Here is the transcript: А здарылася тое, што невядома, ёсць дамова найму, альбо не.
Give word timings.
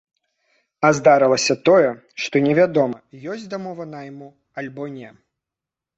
А 0.87 0.89
здарылася 0.99 1.57
тое, 1.69 1.91
што 2.25 2.35
невядома, 2.47 2.97
ёсць 3.35 3.47
дамова 3.55 3.83
найму, 3.95 4.27
альбо 4.63 4.83
не. 4.99 5.09